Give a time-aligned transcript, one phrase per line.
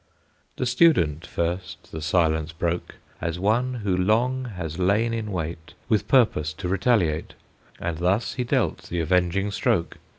[0.55, 6.07] The student first the silence broke, As one who long has lain in wait, With
[6.07, 7.35] purpose to retaliate,
[7.79, 9.97] And thus he dealt the avenging stroke.